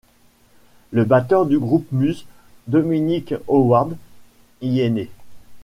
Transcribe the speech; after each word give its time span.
Le 0.89 1.05
batteur 1.05 1.45
du 1.45 1.59
groupe 1.59 1.85
Muse, 1.91 2.25
Dominic 2.65 3.35
Howard, 3.47 3.95
y 4.63 4.79
est 4.79 4.89
né. 4.89 5.11